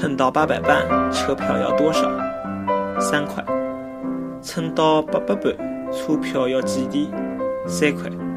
[0.00, 2.10] 蹭到八百万，车票要多少？
[2.98, 3.44] 三块。
[4.40, 7.10] 蹭到八百万，车票要几钿？
[7.66, 8.29] 三块。